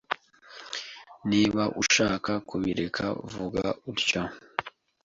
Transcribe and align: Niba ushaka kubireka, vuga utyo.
Niba 1.29 1.63
ushaka 1.81 2.31
kubireka, 2.47 3.05
vuga 3.33 3.63
utyo. 3.91 4.21